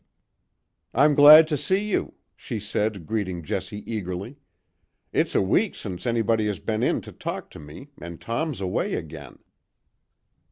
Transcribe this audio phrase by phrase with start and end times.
[0.95, 4.35] "I'm glad to see you," she said, greeting Jessie eagerly.
[5.13, 8.95] "It's a week since anybody has been in to talk to me and Tom's away
[8.95, 9.37] again."